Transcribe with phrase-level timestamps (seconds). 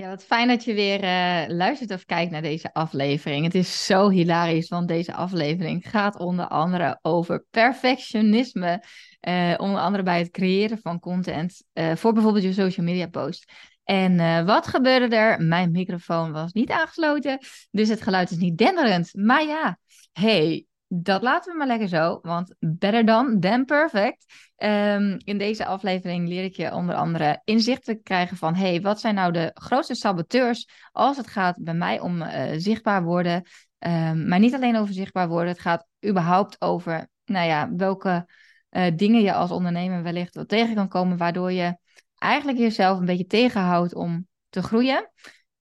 [0.00, 3.44] Ja, wat fijn dat je weer uh, luistert of kijkt naar deze aflevering.
[3.44, 8.84] Het is zo hilarisch, want deze aflevering gaat onder andere over perfectionisme.
[9.28, 13.52] Uh, onder andere bij het creëren van content uh, voor bijvoorbeeld je social media post.
[13.84, 15.42] En wat gebeurde er?
[15.42, 17.38] Mijn microfoon was niet aangesloten,
[17.70, 19.14] dus het geluid is niet denderend.
[19.14, 19.78] Maar ja,
[20.12, 24.24] hey, dat laten we maar lekker zo, want better dan than perfect.
[24.56, 28.54] Um, in deze aflevering leer ik je onder andere inzicht te krijgen van...
[28.54, 33.02] hey, wat zijn nou de grootste saboteurs als het gaat bij mij om uh, zichtbaar
[33.02, 33.42] worden...
[33.78, 37.08] Um, maar niet alleen over zichtbaar worden, het gaat überhaupt over...
[37.24, 38.26] nou ja, welke
[38.70, 41.16] uh, dingen je als ondernemer wellicht wel tegen kan komen...
[41.16, 41.78] waardoor je
[42.18, 45.10] eigenlijk jezelf een beetje tegenhoudt om te groeien,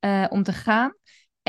[0.05, 0.93] uh, om te gaan...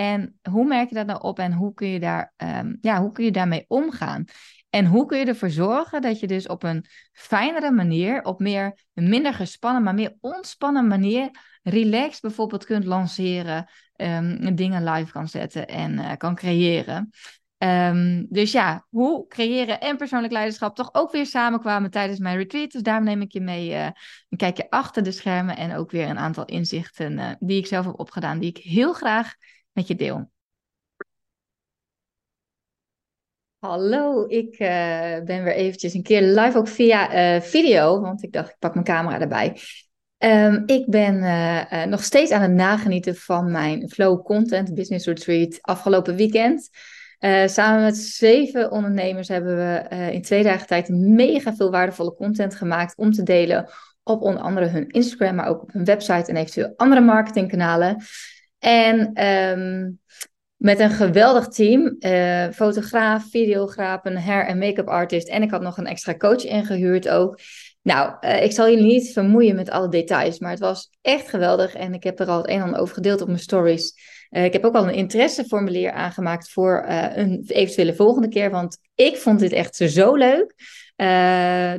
[0.01, 3.13] En hoe merk je dat nou op en hoe kun je, daar, um, ja, hoe
[3.13, 4.25] kun je daarmee omgaan?
[4.71, 8.79] En hoe kun je ervoor zorgen dat je dus op een fijnere manier, op meer,
[8.95, 11.31] een minder gespannen, maar meer ontspannen manier,
[11.63, 17.11] relaxed bijvoorbeeld kunt lanceren, um, dingen live kan zetten en uh, kan creëren.
[17.59, 22.71] Um, dus ja, hoe creëren en persoonlijk leiderschap toch ook weer samenkwamen tijdens mijn retreat.
[22.71, 23.85] Dus daarom neem ik je mee uh,
[24.29, 27.87] een kijkje achter de schermen en ook weer een aantal inzichten uh, die ik zelf
[27.87, 29.35] heb opgedaan, die ik heel graag
[29.73, 30.31] met je deel.
[33.59, 34.69] Hallo, ik uh,
[35.25, 38.75] ben weer eventjes een keer live ook via uh, video, want ik dacht ik pak
[38.75, 39.61] mijn camera erbij.
[40.19, 45.59] Um, ik ben uh, nog steeds aan het nagenieten van mijn Flow Content Business Retreat
[45.61, 46.71] afgelopen weekend.
[47.45, 52.97] samen met zeven ondernemers hebben we in twee dagen tijd mega veel waardevolle content gemaakt
[52.97, 53.69] om te delen
[54.03, 58.03] op onder andere hun Instagram, maar ook op hun website en eventueel andere marketingkanalen.
[58.61, 60.01] En um,
[60.57, 61.97] met een geweldig team.
[61.99, 65.29] Uh, fotograaf, videograaf, een hair- en make-up artist.
[65.29, 67.39] En ik had nog een extra coach ingehuurd ook.
[67.83, 70.39] Nou, uh, ik zal je niet vermoeien met alle details.
[70.39, 71.75] Maar het was echt geweldig.
[71.75, 73.95] En ik heb er al het een en ander over gedeeld op mijn stories.
[74.31, 76.85] Uh, ik heb ook al een interesseformulier aangemaakt voor
[77.15, 78.51] een eventuele volgende keer.
[78.51, 80.55] Want ik vond dit echt zo leuk.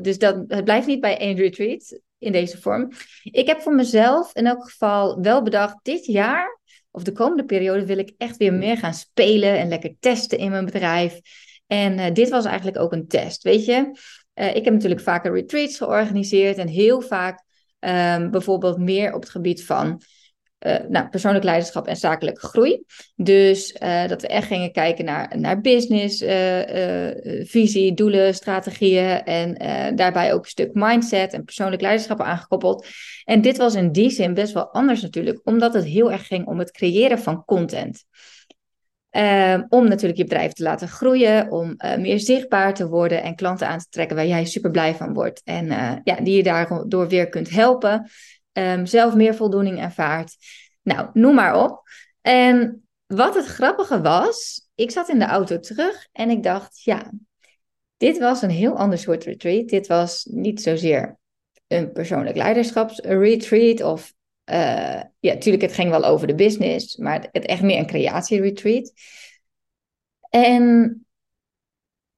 [0.03, 2.91] dus dat, het blijft niet bij één retreat in deze vorm.
[3.23, 6.59] Ik heb voor mezelf in elk geval wel bedacht, dit jaar
[6.91, 10.49] of de komende periode wil ik echt weer meer gaan spelen en lekker testen in
[10.49, 11.19] mijn bedrijf.
[11.67, 13.97] En uh, dit was eigenlijk ook een test, weet je.
[14.35, 17.43] Uh, ik heb natuurlijk vaker retreats georganiseerd en heel vaak
[17.79, 20.01] um, bijvoorbeeld meer op het gebied van
[20.67, 22.83] uh, nou, persoonlijk leiderschap en zakelijke groei.
[23.15, 29.55] Dus uh, dat we echt gingen kijken naar, naar business, uh, visie, doelen, strategieën en
[29.95, 32.87] daarbij ook een stuk mindset en persoonlijk leiderschap aangekoppeld.
[33.23, 36.45] En dit was in die zin best wel anders natuurlijk, omdat het heel erg ging
[36.45, 38.03] om het creëren van content.
[39.17, 43.67] Um, om natuurlijk je bedrijf te laten groeien, om meer zichtbaar te worden en klanten
[43.67, 45.41] aan te trekken waar jij super blij van wordt.
[45.43, 45.65] En
[46.03, 48.09] ja, die je daardoor weer kunt helpen
[48.53, 50.35] um, zelf meer voldoening ervaart.
[50.81, 51.81] Nou, noem maar op.
[52.21, 57.11] En wat het grappige was, ik zat in de auto terug en ik dacht, ja,
[57.97, 59.67] dit was een heel ander soort retreat.
[59.67, 61.19] Dit was niet zozeer
[61.67, 64.13] een persoonlijk leiderschapsretreat of
[64.45, 68.93] uh, ja, natuurlijk, het ging wel over de business, maar het echt meer een creatieretreat.
[70.29, 71.05] En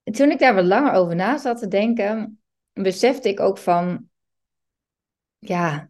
[0.03, 2.41] toen ik daar wat langer over na zat te denken,
[2.73, 4.09] besefte ik ook van,
[5.39, 5.89] ja,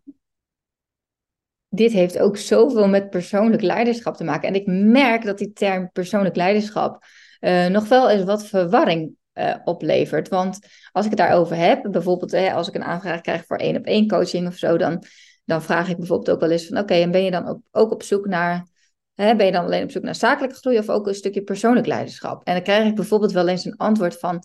[1.75, 4.47] dit heeft ook zoveel met persoonlijk leiderschap te maken.
[4.47, 7.05] En ik merk dat die term persoonlijk leiderschap
[7.39, 10.29] uh, nog wel eens wat verwarring uh, oplevert.
[10.29, 10.59] Want
[10.91, 13.85] als ik het daarover heb, bijvoorbeeld hè, als ik een aanvraag krijg voor één op
[13.85, 15.03] één coaching of zo, dan,
[15.45, 17.91] dan vraag ik bijvoorbeeld ook wel eens van oké, en ben je dan ook, ook
[17.91, 18.67] op zoek naar,
[19.13, 21.87] hè, ben je dan alleen op zoek naar zakelijke groei of ook een stukje persoonlijk
[21.87, 22.43] leiderschap?
[22.43, 24.43] En dan krijg ik bijvoorbeeld wel eens een antwoord van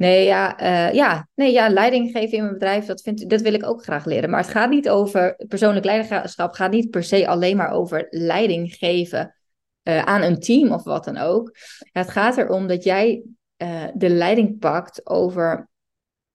[0.00, 3.54] Nee, ja, uh, ja, nee, ja, leiding geven in mijn bedrijf, dat, vind, dat wil
[3.54, 4.30] ik ook graag leren.
[4.30, 8.74] Maar het gaat niet over, persoonlijk leiderschap gaat niet per se alleen maar over leiding
[8.74, 9.34] geven
[9.82, 11.56] uh, aan een team of wat dan ook.
[11.92, 13.22] het gaat erom dat jij
[13.56, 15.68] uh, de leiding pakt over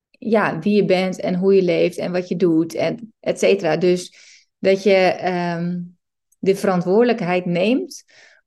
[0.10, 3.78] ja, wie je bent en hoe je leeft en wat je doet en et cetera.
[3.78, 4.16] Dus
[4.60, 5.28] dat je
[5.58, 5.98] um,
[6.40, 8.04] de verantwoordelijkheid neemt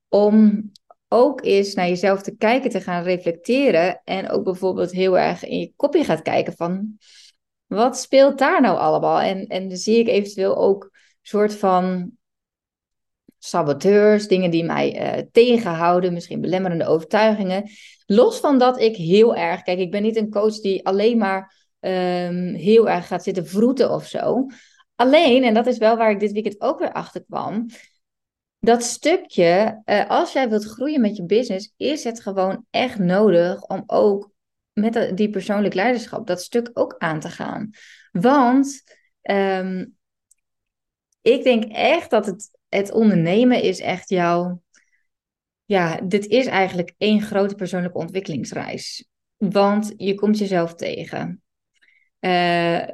[0.08, 0.70] om
[1.08, 4.00] ook is naar jezelf te kijken, te gaan reflecteren.
[4.04, 6.98] En ook bijvoorbeeld heel erg in je kopje gaat kijken van
[7.66, 9.20] wat speelt daar nou allemaal?
[9.20, 10.90] En, en zie ik eventueel ook
[11.22, 12.12] soort van
[13.38, 17.70] saboteurs, dingen die mij uh, tegenhouden, misschien belemmerende overtuigingen.
[18.06, 21.54] Los van dat ik heel erg, kijk, ik ben niet een coach die alleen maar
[21.80, 24.46] um, heel erg gaat zitten vroeten of zo.
[24.94, 27.66] Alleen, en dat is wel waar ik dit weekend ook weer achter kwam,
[28.58, 33.62] dat stukje, uh, als jij wilt groeien met je business, is het gewoon echt nodig
[33.62, 34.30] om ook
[34.72, 37.70] met die persoonlijk leiderschap dat stuk ook aan te gaan.
[38.12, 38.82] Want
[39.22, 39.96] um,
[41.22, 44.62] ik denk echt dat het het ondernemen is echt jouw.
[45.64, 49.08] Ja, dit is eigenlijk één grote persoonlijke ontwikkelingsreis.
[49.36, 51.42] Want je komt jezelf tegen.
[52.20, 52.86] Uh,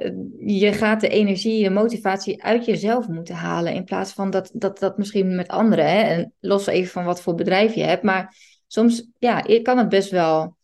[0.59, 3.73] je gaat de energie, de motivatie uit jezelf moeten halen.
[3.73, 5.85] In plaats van dat dat, dat misschien met anderen.
[5.85, 6.01] Hè?
[6.01, 8.03] En los even van wat voor bedrijf je hebt.
[8.03, 8.35] Maar
[8.67, 10.57] soms ja, kan het best wel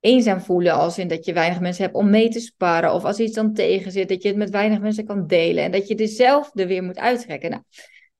[0.00, 0.72] eenzaam voelen.
[0.72, 2.92] Als in dat je weinig mensen hebt om mee te sparen.
[2.92, 5.64] Of als iets dan tegen zit, dat je het met weinig mensen kan delen.
[5.64, 7.50] En dat je er zelf er weer moet uittrekken.
[7.50, 7.62] Nou,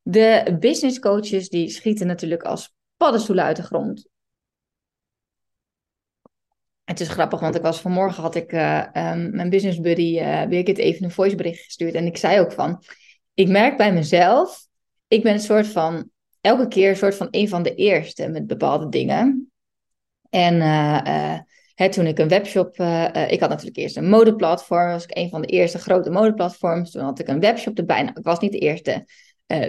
[0.03, 4.09] de business coaches die schieten natuurlijk als paddenstoelen uit de grond.
[6.87, 10.47] Het is grappig, want ik was vanmorgen had ik uh, um, mijn business buddy uh,
[10.47, 11.95] Birgit even een voicebericht gestuurd.
[11.95, 12.83] En ik zei ook van,
[13.35, 14.67] ik merk bij mezelf,
[15.09, 16.11] ik ben een soort van,
[16.41, 19.51] elke keer een soort van een van de eerste met bepaalde dingen.
[20.31, 21.39] En uh,
[21.75, 22.77] hè, toen ik een webshop,
[23.29, 26.91] ik had natuurlijk eerst een modeplatform, was ik een van de eerste grote modeplatforms.
[26.91, 28.03] Toen had ik een webshop erbij.
[28.03, 29.07] Nou, ik was niet de eerste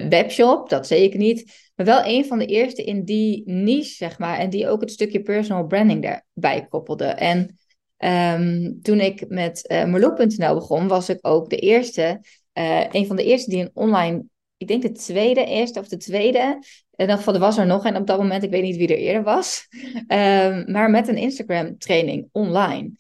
[0.10, 1.70] webshop, dat zeker niet.
[1.76, 4.38] Maar wel een van de eerste in die niche, zeg maar.
[4.38, 7.06] En die ook het stukje personal branding daarbij koppelde.
[7.06, 7.58] En
[7.98, 12.22] ehm, toen ik met uh, begon, was ik ook de eerste,
[12.54, 14.24] uh, een van de eerste die een online,
[14.58, 16.58] ik denk de tweede, eerste of de tweede.
[16.96, 18.88] In ieder geval, er was er nog en op dat moment, ik weet niet wie
[18.88, 19.68] er eerder was.
[20.08, 22.92] Um, maar met een Instagram training online.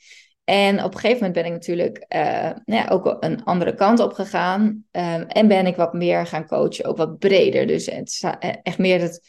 [0.49, 2.21] En op een gegeven moment ben ik natuurlijk uh,
[2.65, 4.63] nou ja, ook een andere kant op gegaan.
[4.91, 7.67] Um, en ben ik wat meer gaan coachen, ook wat breder.
[7.67, 9.21] Dus het eh, echt meer het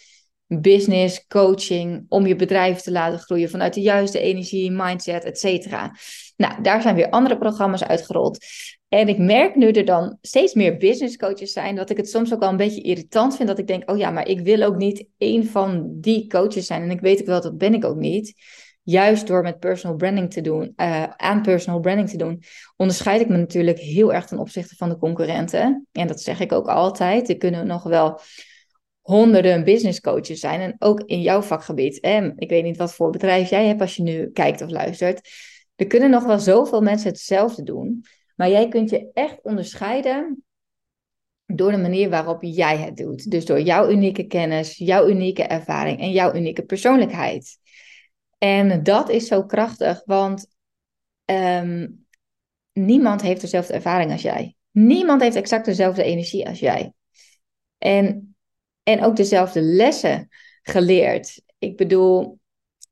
[0.46, 5.92] business coaching om je bedrijf te laten groeien vanuit de juiste energie, mindset, et cetera.
[6.36, 8.44] Nou, daar zijn weer andere programma's uitgerold.
[8.88, 12.34] En ik merk nu er dan steeds meer business coaches zijn, dat ik het soms
[12.34, 13.48] ook wel een beetje irritant vind.
[13.48, 16.82] Dat ik denk, oh ja, maar ik wil ook niet één van die coaches zijn.
[16.82, 18.34] En ik weet ook wel, dat ben ik ook niet
[18.90, 22.42] juist door met personal branding te doen, uh, aan personal branding te doen,
[22.76, 25.86] onderscheid ik me natuurlijk heel erg ten opzichte van de concurrenten.
[25.92, 27.28] En dat zeg ik ook altijd.
[27.28, 28.20] Er kunnen nog wel
[29.00, 30.60] honderden business coaches zijn.
[30.60, 32.00] En ook in jouw vakgebied.
[32.00, 35.28] En ik weet niet wat voor bedrijf jij hebt als je nu kijkt of luistert.
[35.76, 38.04] Er kunnen nog wel zoveel mensen hetzelfde doen.
[38.36, 40.44] Maar jij kunt je echt onderscheiden
[41.46, 43.30] door de manier waarop jij het doet.
[43.30, 47.58] Dus door jouw unieke kennis, jouw unieke ervaring en jouw unieke persoonlijkheid.
[48.38, 50.46] En dat is zo krachtig, want
[51.24, 51.88] ehm,
[52.72, 54.56] niemand heeft dezelfde ervaring als jij.
[54.70, 56.92] Niemand heeft exact dezelfde energie als jij.
[57.78, 58.36] En,
[58.82, 60.28] en ook dezelfde lessen
[60.62, 61.42] geleerd.
[61.58, 62.38] Ik bedoel,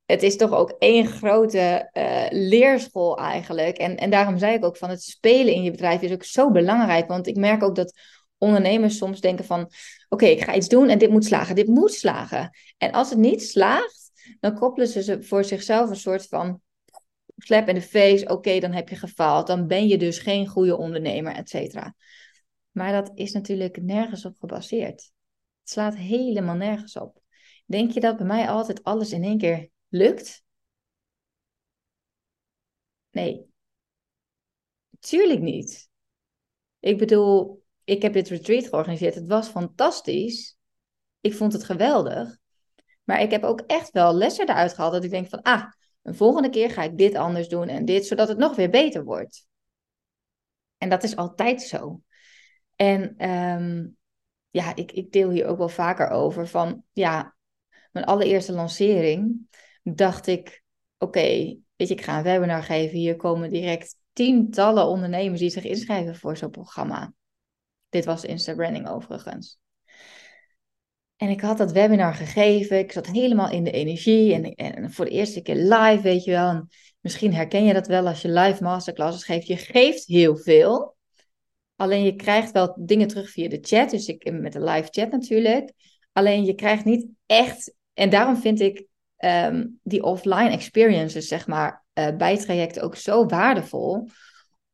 [0.06, 3.76] het is toch ook één grote uh, leerschool eigenlijk.
[3.76, 6.50] En, en daarom zei ik ook van het spelen in je bedrijf is ook zo
[6.50, 7.08] belangrijk.
[7.08, 7.98] Want ik merk ook dat
[8.38, 9.70] ondernemers soms denken van...
[10.08, 12.50] Oké, ik ga iets doen en dit moet slagen, dit moet slagen.
[12.78, 14.06] En als het niet slaagt
[14.40, 16.61] dan koppelen ze voor zichzelf een soort van
[17.37, 18.28] slap in de face.
[18.28, 19.46] Oké, dan heb je gefaald.
[19.46, 21.94] Dan ben je dus geen goede ondernemer, et cetera.
[22.70, 25.11] Maar dat is natuurlijk nergens op gebaseerd.
[25.61, 27.20] Het slaat helemaal nergens op.
[27.67, 30.44] Denk je dat bij mij altijd alles in één keer lukt?
[33.11, 33.46] Nee.
[35.00, 35.88] Tuurlijk niet.
[36.81, 39.14] Ik bedoel, ik heb dit retreat georganiseerd.
[39.14, 40.56] Het was fantastisch.
[41.20, 42.38] Ik vond het geweldig.
[43.06, 45.64] Maar ik heb ook echt wel lessen eruit gehaald dat ik denk van, ah,
[46.03, 49.05] een volgende keer ga ik dit anders doen en dit, zodat het nog weer beter
[49.05, 49.47] wordt.
[50.79, 52.00] En dat is altijd zo.
[52.76, 53.97] En um,
[54.50, 57.36] ja, ik, ik deel hier ook wel vaker over van, ja,
[57.93, 59.48] mijn allereerste lancering
[59.82, 60.63] dacht ik,
[60.98, 61.20] oké,
[61.77, 62.98] weet je, ik ga een webinar geven.
[62.98, 67.13] Hier komen direct tientallen ondernemers die zich inschrijven voor zo'n programma.
[67.89, 69.58] Dit was Insta Branding overigens.
[71.17, 72.79] En ik had dat webinar gegeven.
[72.79, 74.35] Ik zat helemaal in de energie.
[74.35, 76.49] En, en voor de eerste keer live, weet je wel.
[76.49, 76.69] En
[77.01, 79.46] misschien herken je dat wel als je live masterclasses geeft.
[79.46, 80.96] Je geeft heel veel.
[81.77, 83.91] Alleen je krijgt wel dingen terug via de chat.
[83.91, 85.73] Dus ik met de live chat natuurlijk.
[86.13, 87.75] Alleen je krijgt niet echt.
[87.94, 93.27] En daarom vind ik ehm, die offline experiences, zeg maar, uh, bij trajecten ook zo
[93.27, 94.08] waardevol.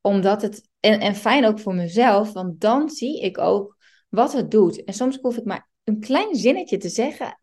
[0.00, 0.68] Omdat het.
[0.80, 2.32] En, en fijn ook voor mezelf.
[2.32, 3.76] Want dan zie ik ook
[4.08, 4.84] wat het doet.
[4.84, 7.38] En soms hoef ik maar een klein zinnetje te zeggen,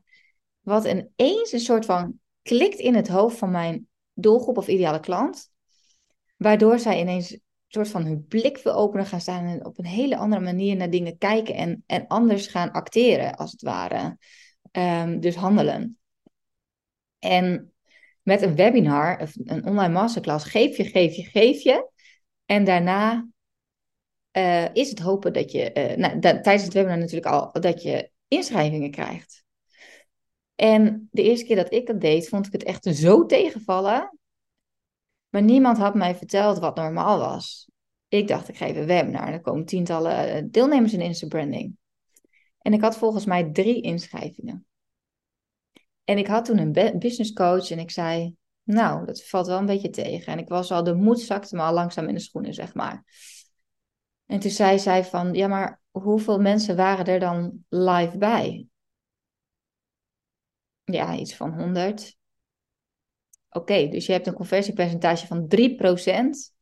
[0.59, 5.51] wat ineens een soort van klikt in het hoofd van mijn doelgroep of ideale klant,
[6.37, 9.85] waardoor zij ineens een soort van hun blik wil openen gaan staan en op een
[9.85, 14.17] hele andere manier naar dingen kijken en, en anders gaan acteren, als het ware.
[14.71, 15.97] Um, dus handelen.
[17.19, 17.73] En
[18.21, 21.89] met een webinar, of een online masterclass, geef je, geef je, geef je.
[22.45, 23.27] En daarna
[24.37, 28.11] uh, is het hopen dat je, uh, nou, tijdens het webinar natuurlijk al, dat je
[28.29, 29.43] inschrijvingen krijgt.
[30.55, 34.17] En de eerste keer dat ik dat deed, vond ik het echt zo tegenvallen.
[35.29, 37.69] Maar niemand had mij verteld wat normaal was.
[38.07, 39.27] Ik dacht, ik geef een webinar.
[39.27, 41.77] Er komen tientallen eh, deelnemers in Insta Branding.
[42.59, 44.65] En ik had volgens mij drie inschrijvingen.
[46.03, 49.65] En ik had toen een business coach en ik zei, nou, dat valt wel een
[49.65, 50.33] beetje tegen.
[50.33, 53.05] En ik was al, de moed zakte me al langzaam in de schoenen, zeg maar.
[54.25, 58.67] En toen zei zij van, ja, maar hoeveel mensen waren er dan live bij?
[60.83, 62.17] Ja, iets van 100.
[63.49, 66.53] Oké, dus je hebt een conversiepercentage van 3%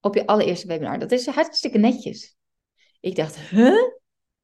[0.00, 0.98] op je allereerste webinar.
[0.98, 2.36] Dat is hartstikke netjes.
[3.00, 3.82] Ik dacht, huh?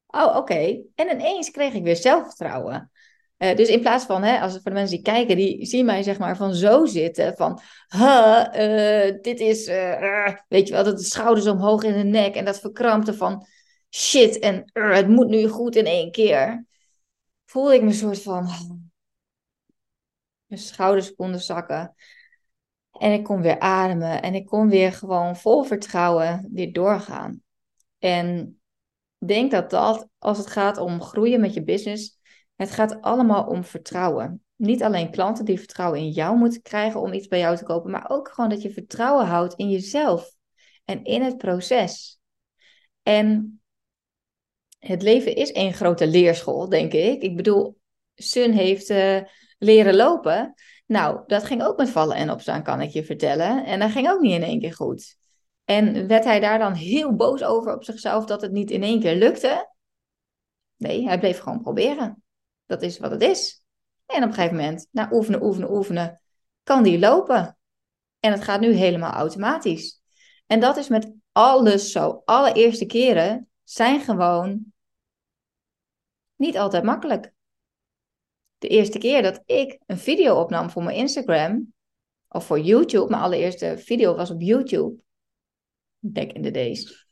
[0.06, 0.82] Oh, oké.
[0.94, 2.90] En ineens kreeg ik weer zelfvertrouwen.
[3.38, 6.02] Uh, dus in plaats van, hè, als voor de mensen die kijken, die zien mij
[6.02, 10.98] zeg maar van zo zitten, van, huh, uh, dit is, uh, weet je wel, dat
[10.98, 13.46] de schouders omhoog in de nek en dat verkrampte van,
[13.96, 16.66] shit, en het moet nu goed in één keer.
[17.44, 18.46] Voelde ik me een soort van,
[20.46, 21.94] mijn schouders konden zakken.
[22.90, 27.42] En ik kon weer ademen en ik kon weer gewoon vol vertrouwen weer doorgaan.
[27.98, 28.60] En
[29.18, 32.20] denk dat dat, als het gaat om groeien met je business,
[32.54, 34.44] het gaat allemaal om vertrouwen.
[34.56, 37.90] Niet alleen klanten die vertrouwen in jou moeten krijgen om iets bij jou te kopen,
[37.90, 40.34] maar ook gewoon dat je vertrouwen houdt in jezelf
[40.84, 42.20] en in het proces.
[43.02, 43.60] En
[44.86, 47.22] het leven is één grote leerschool, denk ik.
[47.22, 47.78] Ik bedoel,
[48.14, 49.20] Sun heeft uh,
[49.58, 50.54] leren lopen.
[50.86, 53.64] Nou, dat ging ook met vallen en opstaan, kan ik je vertellen.
[53.64, 55.16] En dat ging ook niet in één keer goed.
[55.64, 59.00] En werd hij daar dan heel boos over op zichzelf dat het niet in één
[59.00, 59.70] keer lukte?
[60.76, 62.22] Nee, hij bleef gewoon proberen.
[62.66, 63.62] Dat is wat het is.
[64.06, 66.20] En op een gegeven moment, na oefenen, oefenen, oefenen,
[66.62, 67.58] kan die lopen.
[68.20, 70.00] En het gaat nu helemaal automatisch.
[70.46, 72.22] En dat is met alles zo.
[72.24, 74.72] Alle eerste keren zijn gewoon
[76.36, 77.32] niet altijd makkelijk.
[78.58, 81.74] De eerste keer dat ik een video opnam voor mijn Instagram,
[82.28, 84.94] of voor YouTube, mijn allereerste video was op YouTube,
[85.98, 87.08] back in the days.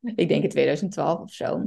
[0.00, 1.62] Ik denk in 2012 of zo.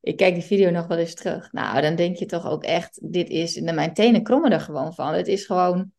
[0.00, 1.52] Ik kijk die video nog wel eens terug.
[1.52, 5.14] Nou, dan denk je toch ook echt, dit is, mijn tenen krommen er gewoon van.
[5.14, 5.92] Het is gewoon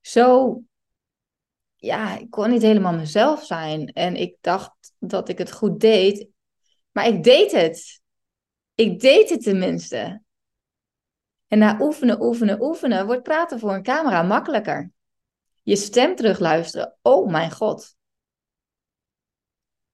[0.00, 0.60] zo,
[1.76, 3.86] ja, ik kon niet helemaal mezelf zijn.
[3.86, 6.28] En ik dacht dat ik het goed deed,
[6.90, 8.00] maar ik deed het.
[8.76, 10.22] Ik deed het tenminste.
[11.46, 14.92] En na oefenen, oefenen, oefenen wordt praten voor een camera makkelijker.
[15.62, 16.98] Je stem terugluisteren.
[17.02, 17.96] Oh mijn god.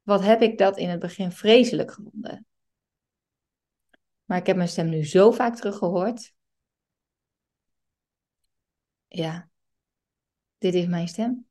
[0.02, 2.46] Wat heb ik dat in het begin vreselijk gevonden.
[4.24, 6.34] Maar ik heb mijn stem nu zo vaak teruggehoord.
[9.06, 9.48] Ja,
[10.58, 11.46] dit is mijn stem.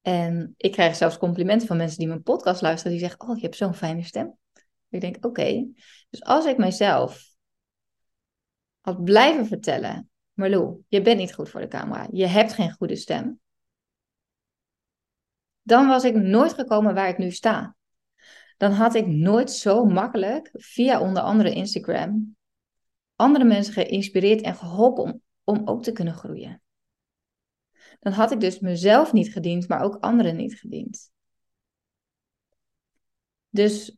[0.00, 2.92] En ik krijg zelfs complimenten van mensen die mijn podcast luisteren.
[2.92, 4.40] Die zeggen, oh, je hebt zo'n fijne stem.
[4.92, 5.66] Ik denk, oké.
[6.10, 7.34] Dus als ik mijzelf
[8.80, 12.08] had blijven vertellen, Marlo, je bent niet goed voor de camera.
[12.10, 13.40] Je hebt geen goede stem.
[15.62, 17.76] Dan was ik nooit gekomen waar ik nu sta.
[18.56, 22.36] Dan had ik nooit zo makkelijk, via onder andere Instagram,
[23.14, 26.62] andere mensen geïnspireerd en geholpen om, om ook te kunnen groeien.
[28.00, 31.10] Dan had ik dus mezelf niet gediend, maar ook anderen niet gediend.
[33.48, 33.96] Dus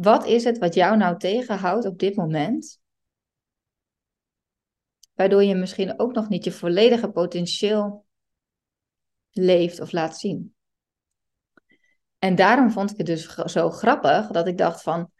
[0.00, 2.80] wat is het wat jou nou tegenhoudt op dit moment?
[5.14, 8.06] Waardoor je misschien ook nog niet je volledige potentieel
[9.30, 10.54] leeft of laat zien.
[12.18, 15.10] En daarom vond ik het dus zo grappig dat ik dacht van,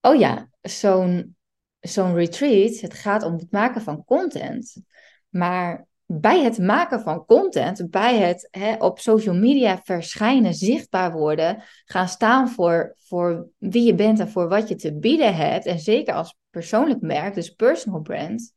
[0.00, 1.36] oh ja, zo'n
[1.80, 4.82] zo'n retreat, het gaat om het maken van content.
[5.28, 11.62] Maar bij het maken van content, bij het hè, op social media verschijnen, zichtbaar worden,
[11.84, 15.66] gaan staan voor, voor wie je bent en voor wat je te bieden hebt.
[15.66, 18.54] En zeker als persoonlijk merk, dus personal brand,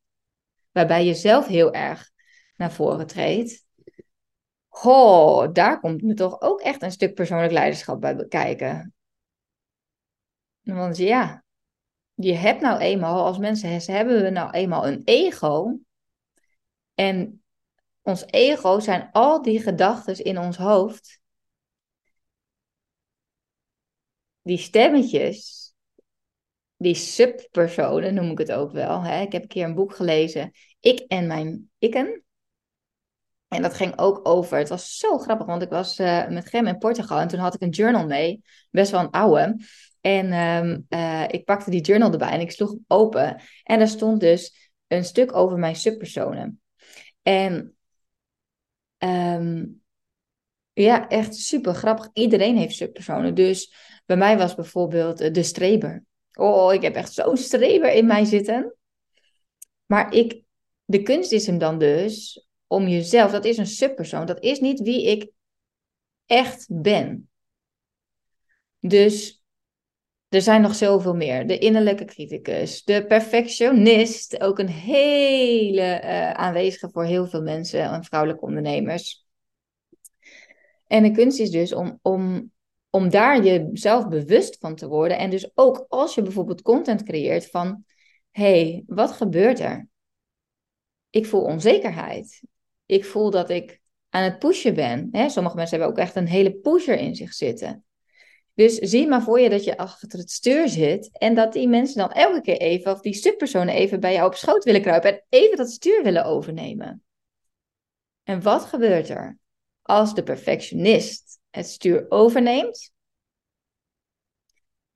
[0.71, 2.11] waarbij je zelf heel erg
[2.55, 3.65] naar voren treedt.
[4.83, 8.93] Oh, daar komt me toch ook echt een stuk persoonlijk leiderschap bij bekijken.
[10.61, 11.43] Want ja,
[12.13, 15.79] je hebt nou eenmaal, als mensen hebben we nou eenmaal een ego.
[16.93, 17.38] En
[18.01, 21.19] ons ego zijn al die gedachten in ons hoofd.
[24.41, 25.73] Die stemmetjes,
[26.77, 29.01] die subpersonen noem ik het ook wel.
[29.01, 29.21] Hè?
[29.21, 32.23] Ik heb een keer een boek gelezen, Ik en mijn ikken.
[33.47, 36.67] En dat ging ook over, het was zo grappig, want ik was uh, met Gem
[36.67, 38.41] in Portugal en toen had ik een journal mee,
[38.71, 39.57] best wel een oude.
[40.01, 43.41] En um, uh, ik pakte die journal erbij en ik sloeg hem open.
[43.63, 46.61] En daar stond dus een stuk over mijn subpersonen.
[47.21, 47.77] En
[48.99, 49.81] um,
[50.73, 52.09] ja, echt super grappig.
[52.13, 53.35] Iedereen heeft subpersonen.
[53.35, 53.73] Dus
[54.05, 56.03] bij mij was bijvoorbeeld uh, de streber.
[56.33, 58.75] Oh, ik heb echt zo'n streber in mij zitten.
[59.85, 60.41] Maar ik,
[60.85, 64.25] de kunst is hem dan dus om jezelf, dat is een subpersoon.
[64.25, 65.31] Dat is niet wie ik
[66.25, 67.29] echt ben.
[68.79, 69.38] Dus
[70.29, 71.47] er zijn nog zoveel meer.
[71.47, 78.03] De innerlijke criticus, de perfectionist, ook een hele uh, aanwezige voor heel veel mensen en
[78.03, 79.27] vrouwelijke ondernemers.
[80.87, 82.51] En de kunst is dus om, om,
[82.89, 85.17] om daar jezelf bewust van te worden.
[85.17, 87.83] En dus ook als je bijvoorbeeld content creëert van,
[88.31, 89.87] hey, wat gebeurt er?
[91.09, 92.43] Ik voel onzekerheid.
[92.85, 95.07] Ik voel dat ik aan het pushen ben.
[95.11, 95.29] Hè?
[95.29, 97.83] Sommige mensen hebben ook echt een hele pusher in zich zitten.
[98.59, 101.97] Dus zie maar voor je dat je achter het stuur zit en dat die mensen
[101.97, 105.23] dan elke keer even, of die subpersonen even bij jou op schoot willen kruipen en
[105.29, 107.03] even dat stuur willen overnemen.
[108.23, 109.37] En wat gebeurt er
[109.81, 112.91] als de perfectionist het stuur overneemt?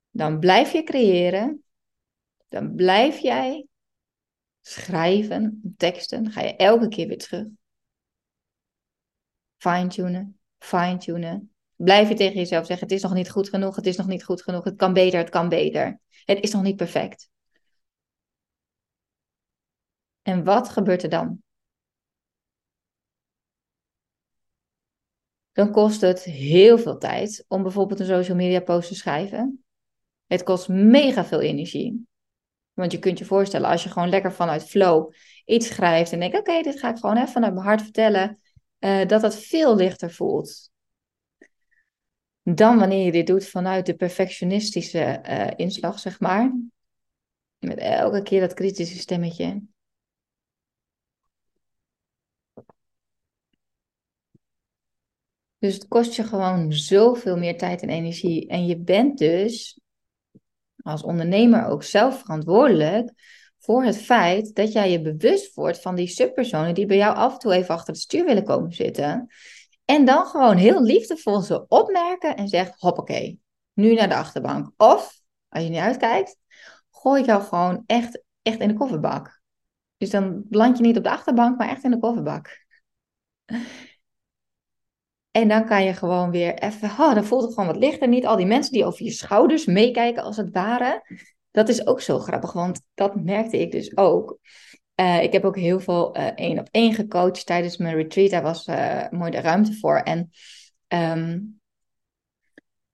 [0.10, 1.64] Dan blijf je creëren,
[2.48, 3.68] dan blijf jij
[4.62, 7.46] schrijven, teksten, ga je elke keer weer terug.
[9.58, 13.98] Fine-tunen, fine-tunen, Blijf je tegen jezelf zeggen: het is nog niet goed genoeg, het is
[13.98, 16.00] nog niet goed genoeg, het kan beter, het kan beter.
[16.26, 17.30] Het is nog niet perfect.
[20.22, 21.44] En wat gebeurt er dan?
[25.52, 29.64] Dan kost het heel veel tijd om bijvoorbeeld een social media post te schrijven.
[30.28, 32.08] Het kost mega veel energie.
[32.74, 35.14] Want je kunt je voorstellen, als je gewoon lekker vanuit flow
[35.46, 38.40] iets schrijft en denkt: oké, dit ga ik gewoon even vanuit mijn hart vertellen,
[38.80, 40.72] uh, dat dat veel lichter voelt
[42.44, 46.58] dan wanneer je dit doet vanuit de perfectionistische uh, inslag, zeg maar.
[47.60, 49.62] Met elke keer dat kritische stemmetje.
[55.60, 58.48] Dus het kost je gewoon zoveel meer tijd en energie.
[58.48, 59.80] En je bent dus
[60.82, 63.14] als ondernemer ook zelf verantwoordelijk
[63.60, 67.34] voor het feit dat jij je bewust wordt van die subpersonen die bij jou af
[67.34, 69.28] en toe even achter het stuur willen komen zitten.
[69.86, 73.42] En dan gewoon heel liefdevol ze opmerken en zegt: hoppakee,
[73.74, 74.72] nu naar de achterbank.
[74.78, 76.38] Of, als je niet uitkijkt,
[76.92, 79.42] gooi ik jou gewoon echt, echt in de kofferbak.
[79.98, 82.66] Dus dan land je niet op de achterbank, maar echt in de kofferbak.
[85.32, 88.08] En dan kan je gewoon weer even, oh, dan voelt het gewoon wat lichter.
[88.08, 91.18] Niet al die mensen die over je schouders meekijken als het ware.
[91.52, 94.40] Dat is ook zo grappig, want dat merkte ik dus ook.
[94.96, 98.30] Uh, ik heb ook heel veel uh, één op één gecoacht tijdens mijn retreat.
[98.30, 99.98] Daar was uh, mooi de ruimte voor.
[99.98, 100.30] En
[100.88, 101.60] um,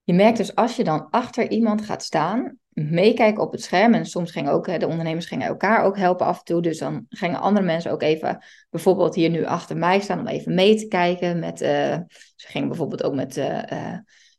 [0.02, 3.94] je merkt dus als je dan achter iemand gaat staan, meekijken op het scherm.
[3.94, 6.62] En soms gingen ook, de ondernemers gingen elkaar ook helpen af en toe.
[6.62, 10.54] Dus dan gingen andere mensen ook even, bijvoorbeeld hier nu achter mij staan, om even
[10.54, 11.38] mee te kijken.
[11.38, 13.40] Met, ze gingen bijvoorbeeld ook met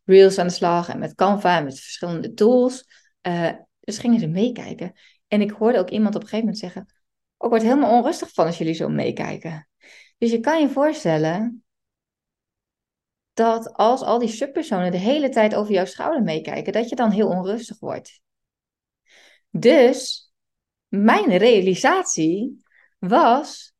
[0.06, 2.86] Reels aan de slag en met Canva en met verschillende tools.
[3.80, 4.91] dus gingen ze meekijken.
[5.28, 7.01] En ik hoorde ook iemand op een gegeven moment zeggen
[7.44, 9.68] ik word helemaal onrustig van als jullie zo meekijken.
[10.18, 11.64] Dus je kan je voorstellen
[13.34, 17.12] dat als al die subpersonen de hele tijd over jouw schouder meekijken, dat je dan
[17.12, 18.22] heel onrustig wordt.
[19.50, 20.32] Dus
[20.88, 22.64] mijn realisatie
[23.00, 23.74] was.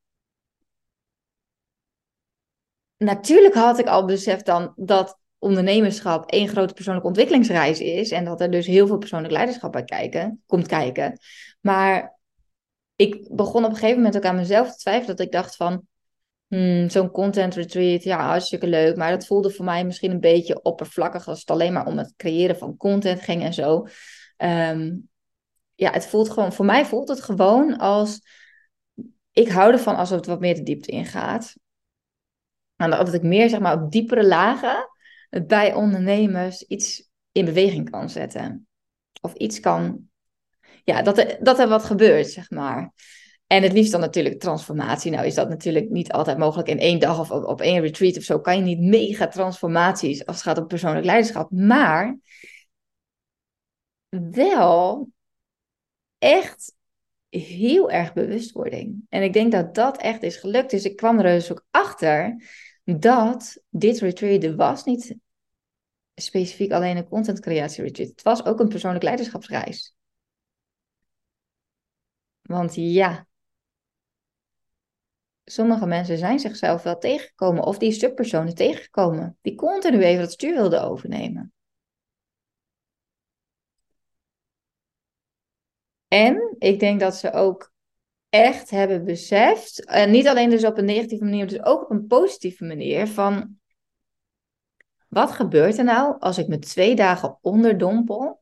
[2.98, 8.12] Natuurlijk had ik al beseft dan dat ondernemerschap één grote persoonlijke ontwikkelingsreis is.
[8.12, 11.20] En dat er dus heel veel persoonlijk leiderschap bij kijken, komt kijken.
[11.60, 12.20] Maar
[13.02, 15.16] ik begon op een gegeven moment ook aan mezelf te twijfelen.
[15.16, 15.88] Dat ik dacht van,
[16.48, 18.96] hmm, zo'n content retreat, ja, hartstikke leuk.
[18.96, 22.14] Maar dat voelde voor mij misschien een beetje oppervlakkig als het alleen maar om het
[22.18, 23.88] creëren van content ging en zo.
[24.38, 24.96] Ehm,
[25.76, 28.22] ja, het voelt gewoon, voor mij voelt het gewoon als,
[29.32, 31.56] ik hou ervan als het wat meer de diepte ingaat.
[32.76, 34.90] En dat ik meer, zeg maar, op diepere lagen
[35.48, 38.68] bij ondernemers iets in beweging kan zetten.
[39.22, 40.11] Of iets kan
[40.84, 42.94] ja, dat, er, dat er wat gebeurt, zeg maar.
[43.48, 45.12] En het liefst dan natuurlijk transformatie.
[45.12, 48.24] Nou is dat natuurlijk niet altijd mogelijk in één dag of op, één retreat of
[48.24, 48.40] zo.
[48.40, 51.52] Kan je niet mega transformaties als het gaat om persoonlijk leiderschap.
[51.52, 52.18] Maar
[54.10, 55.10] wel
[56.18, 56.74] echt
[57.30, 59.06] heel erg bewustwording.
[59.10, 60.72] En ik denk dat dat echt is gelukt.
[60.72, 62.44] Dus ik kwam er dus ook achter
[62.84, 65.16] dat dit retreat er was niet
[66.16, 68.10] specifiek alleen een content creatie retreat.
[68.10, 69.96] Het was ook een persoonlijk leiderschapsreis.
[72.52, 73.28] Want ja,
[75.44, 77.64] sommige mensen zijn zichzelf wel tegengekomen.
[77.64, 79.38] Of die subpersonen tegengekomen.
[79.42, 81.54] Die continu even dat stuur wilden overnemen.
[86.08, 87.74] En ik denk dat ze ook
[88.30, 89.86] echt hebben beseft.
[89.86, 93.08] En niet alleen dus op een negatieve manier, dus ook op een positieve manier.
[93.08, 93.60] Van
[95.08, 98.41] wat gebeurt er nou als ik me twee dagen onderdompel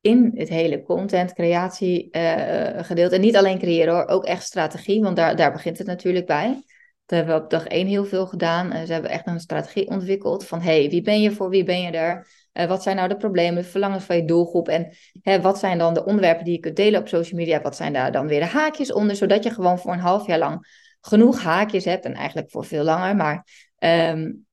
[0.00, 3.14] in het hele content creatie uh, gedeelte.
[3.14, 6.62] En niet alleen creëren hoor, ook echt strategie, want daar, daar begint het natuurlijk bij.
[7.06, 8.72] Dat hebben we op dag één heel veel gedaan.
[8.72, 11.80] Uh, ze hebben echt een strategie ontwikkeld van hey, wie ben je voor wie ben
[11.80, 12.26] je er?
[12.52, 14.68] Uh, wat zijn nou de problemen, de verlangens van je doelgroep?
[14.68, 17.60] En hè, wat zijn dan de onderwerpen die je kunt delen op social media?
[17.60, 19.16] Wat zijn daar dan weer de haakjes onder?
[19.16, 20.66] Zodat je gewoon voor een half jaar lang
[21.00, 22.04] genoeg haakjes hebt.
[22.04, 23.46] En eigenlijk voor veel langer, maar
[23.78, 24.46] um,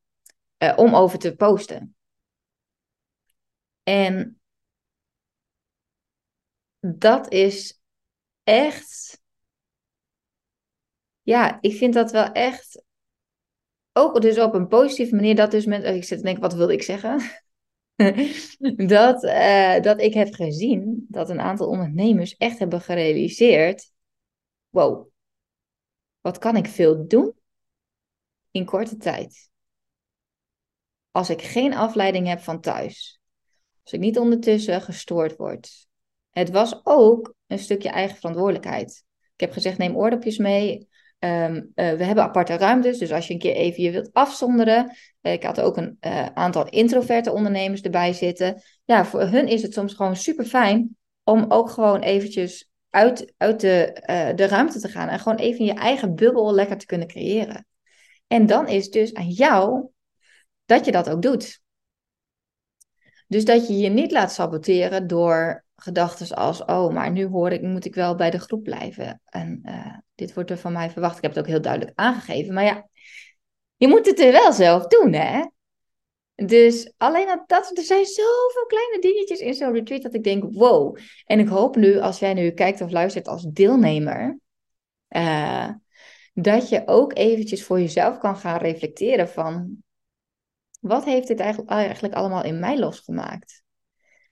[0.63, 1.95] uh, om over te posten.
[3.83, 4.37] En
[6.95, 7.82] dat is
[8.43, 9.21] echt.
[11.21, 12.84] Ja, ik vind dat wel echt.
[13.93, 15.36] Ook dus op een positieve manier.
[15.36, 15.84] Dat dus met.
[15.84, 17.21] Ik zit te denken, wat wil ik zeggen?
[18.95, 23.91] dat, uh, dat ik heb gezien dat een aantal ondernemers echt hebben gerealiseerd.
[24.69, 25.10] Wow,
[26.21, 27.34] wat kan ik veel doen
[28.52, 29.50] in korte tijd?
[31.12, 33.21] Als ik geen afleiding heb van thuis.
[33.84, 35.87] Als ik niet ondertussen gestoord word.
[36.38, 39.04] Het was ook een stukje eigen verantwoordelijkheid.
[39.34, 40.88] Ik heb gezegd, neem oordopjes mee.
[41.19, 44.95] Um, uh, we hebben aparte ruimtes, dus als je een keer even je wilt afzonderen.
[45.21, 48.62] Uh, ik had ook een uh, aantal introverte ondernemers erbij zitten.
[48.86, 53.60] Ja, voor hun is het soms gewoon super fijn om ook gewoon eventjes uit, uit
[53.60, 54.02] de,
[54.36, 55.08] de ruimte te gaan.
[55.08, 57.65] En gewoon even je eigen bubbel lekker te kunnen creëren.
[58.28, 59.88] En dan is het dus aan jou
[60.65, 61.62] dat je dat ook doet.
[63.28, 67.61] Dus dat je je niet laat saboteren door gedachten als, oh, maar nu hoor ik,
[67.61, 69.21] moet ik wel bij de groep blijven.
[69.25, 71.15] En uh, dit wordt er van mij verwacht.
[71.15, 72.53] Ik heb het ook heel duidelijk aangegeven.
[72.53, 72.87] Maar ja,
[73.75, 75.45] je moet het er wel zelf doen, hè?
[76.45, 80.97] Dus alleen dat, er zijn zoveel kleine dingetjes in zo'n retreat dat ik denk, wow.
[81.25, 84.39] En ik hoop nu, als jij nu kijkt of luistert als deelnemer,
[85.09, 85.69] uh,
[86.33, 89.77] dat je ook eventjes voor jezelf kan gaan reflecteren van,
[90.79, 93.65] wat heeft dit eigenlijk, eigenlijk allemaal in mij losgemaakt?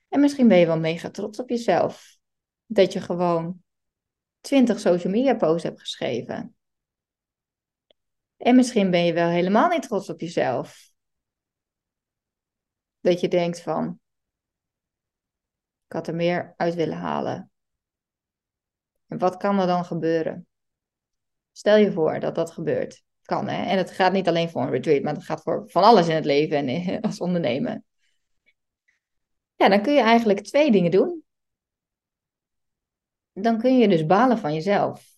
[0.08, 2.18] En misschien ben je wel mega trots op jezelf.
[2.66, 3.62] Dat je gewoon
[4.40, 6.56] 20 social media posts hebt geschreven.
[8.36, 10.90] En misschien ben je wel helemaal niet trots op jezelf.
[13.00, 14.00] Dat je denkt van,
[15.86, 17.50] ik had er meer uit willen halen.
[19.06, 20.46] En wat kan er dan gebeuren?
[21.52, 23.04] Stel je voor dat dat gebeurt.
[23.22, 23.64] Kan hè.
[23.64, 26.14] En het gaat niet alleen voor een retreat, maar het gaat voor van alles in
[26.14, 27.82] het leven en als ondernemer.
[29.56, 31.24] Ja, dan kun je eigenlijk twee dingen doen.
[33.32, 35.14] Dan kun je dus balen van jezelf.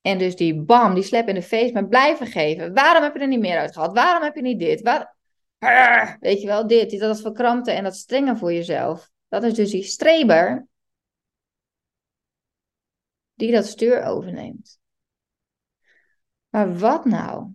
[0.00, 2.74] En dus die bam, die slap in de face, maar blijven geven.
[2.74, 3.92] Waarom heb je er niet meer uit gehad?
[3.92, 4.82] Waarom heb je niet dit?
[4.82, 5.16] Waar...
[6.20, 9.10] Weet je wel, dit, dat verkrampte en dat strenge voor jezelf.
[9.28, 10.66] Dat is dus die streber
[13.34, 14.78] die dat stuur overneemt.
[16.48, 17.52] Maar wat nou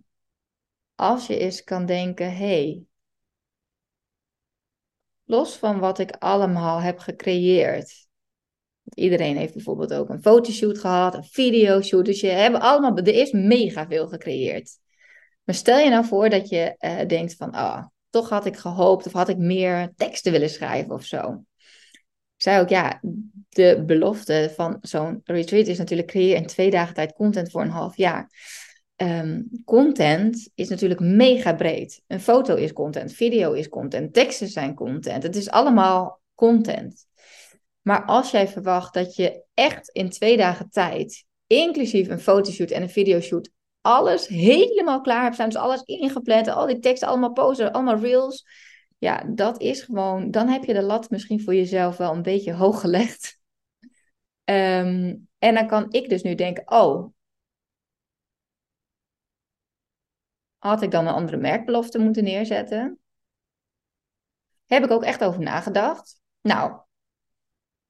[0.94, 2.84] als je eens kan denken: hé, hey,
[5.24, 8.06] los van wat ik allemaal heb gecreëerd.
[8.94, 12.04] Iedereen heeft bijvoorbeeld ook een fotoshoot gehad, een videoshoot.
[12.04, 14.78] Dus je hebt allemaal, er is mega veel gecreëerd.
[15.44, 18.56] Maar stel je nou voor dat je uh, denkt van, ah, oh, toch had ik
[18.56, 21.44] gehoopt of had ik meer teksten willen schrijven of zo.
[22.36, 23.00] Ik zei ook, ja,
[23.48, 27.70] de belofte van zo'n retreat is natuurlijk creëer in twee dagen tijd content voor een
[27.70, 28.30] half jaar.
[28.96, 32.02] Um, content is natuurlijk mega breed.
[32.06, 35.22] Een foto is content, video is content, teksten zijn content.
[35.22, 37.06] Het is allemaal content.
[37.82, 42.82] Maar als jij verwacht dat je echt in twee dagen tijd, inclusief een fotoshoot en
[42.82, 47.72] een videoshoot, alles helemaal klaar hebt staan, dus alles ingepland, al die teksten, allemaal posters,
[47.72, 48.46] allemaal reels.
[48.98, 52.52] Ja, dat is gewoon, dan heb je de lat misschien voor jezelf wel een beetje
[52.52, 53.38] hoog gelegd.
[54.44, 57.12] Um, en dan kan ik dus nu denken, oh,
[60.64, 62.98] Had ik dan een andere merkbelofte moeten neerzetten?
[64.66, 66.20] Heb ik ook echt over nagedacht.
[66.40, 66.80] Nou,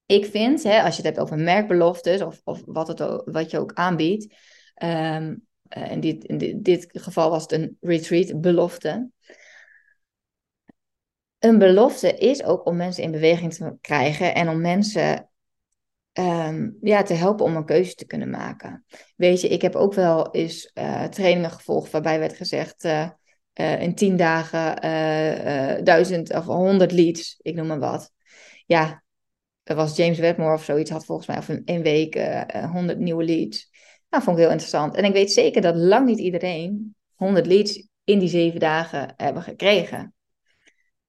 [0.07, 3.59] ik vind, hè, als je het hebt over merkbeloftes of, of wat, het, wat je
[3.59, 4.35] ook aanbiedt.
[4.83, 9.11] Um, in, dit, in dit, dit geval was het een retreat belofte.
[11.39, 15.31] Een belofte is ook om mensen in beweging te krijgen en om mensen
[16.19, 18.85] um, ja, te helpen om een keuze te kunnen maken.
[19.17, 23.09] Weet je, ik heb ook wel eens uh, trainingen gevolgd waarbij werd gezegd uh,
[23.55, 24.75] uh, in tien dagen
[25.85, 28.13] duizend of honderd leads, ik noem maar wat.
[28.67, 29.03] Ja,
[29.63, 32.21] dat was James Wedmore of zoiets, had volgens mij of een, een week
[32.73, 33.71] honderd nieuwe leads.
[34.11, 34.95] Nou, vond ik heel interessant.
[34.95, 39.43] En ik weet zeker dat lang niet iedereen 100 leads in die zeven dagen hebben
[39.43, 40.15] gekregen.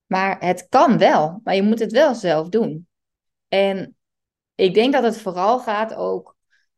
[0.05, 2.87] Maar het kan wel, maar je moet het wel zelf doen.
[3.47, 3.94] En
[4.55, 6.35] ik denk dat het vooral gaat ook.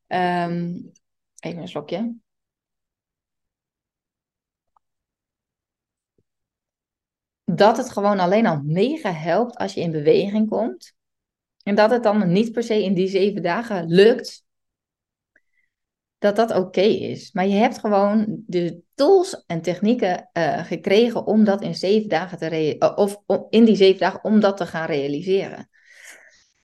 [0.07, 0.91] Um,
[1.39, 2.15] even een slokje.
[7.43, 10.95] Dat het gewoon alleen al mega helpt als je in beweging komt.
[11.63, 14.45] En dat het dan niet per se in die zeven dagen lukt.
[16.17, 17.31] dat dat oké is.
[17.31, 22.37] Maar je hebt gewoon de tools en technieken uh, gekregen om dat in zeven dagen
[22.37, 22.75] te.
[22.95, 25.69] Of in die zeven dagen om dat te gaan realiseren.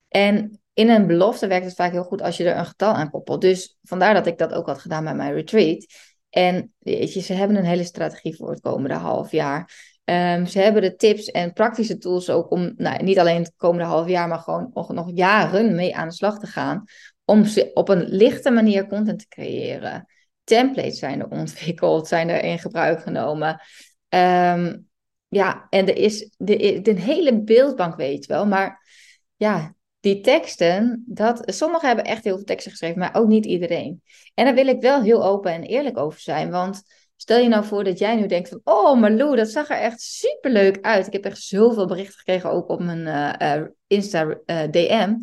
[0.07, 3.09] En in een belofte werkt het vaak heel goed als je er een getal aan
[3.09, 3.41] koppelt.
[3.41, 5.85] Dus vandaar dat ik dat ook had gedaan bij mijn retreat.
[6.29, 9.91] En weet je, ze hebben een hele strategie voor het komende half jaar.
[10.05, 13.85] Um, ze hebben de tips en praktische tools ook om nou, niet alleen het komende
[13.85, 16.83] half jaar, maar gewoon nog, jaren mee aan de slag te gaan.
[17.25, 20.05] Om ze op een lichte manier content te creëren.
[20.43, 23.61] Templates zijn er ontwikkeld, zijn er in gebruik genomen.
[24.09, 24.89] Um,
[25.27, 28.45] ja, en er is de, de hele beeldbank, weet je wel.
[28.45, 28.87] Maar
[29.35, 34.01] ja, die teksten, dat, sommigen hebben echt heel veel teksten geschreven, maar ook niet iedereen.
[34.33, 36.81] En daar wil ik wel heel open en eerlijk over zijn, want
[37.15, 40.01] stel je nou voor dat jij nu denkt van, oh Marlou, dat zag er echt
[40.01, 41.07] superleuk uit.
[41.07, 43.07] Ik heb echt zoveel berichten gekregen, ook op mijn
[43.41, 45.15] uh, Insta uh, DM,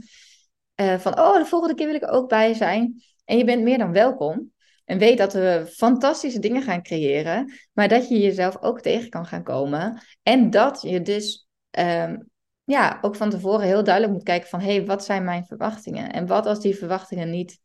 [0.99, 3.03] van, oh, de volgende keer wil ik er ook bij zijn.
[3.25, 4.53] En je bent meer dan welkom.
[4.85, 9.27] En weet dat we fantastische dingen gaan creëren, maar dat je jezelf ook tegen kan
[9.27, 10.03] gaan komen.
[10.23, 12.30] En dat je dus um,
[12.71, 14.61] ja, ook van tevoren heel duidelijk moet kijken van...
[14.61, 16.13] hé, hey, wat zijn mijn verwachtingen?
[16.13, 17.61] En wat als die verwachtingen niet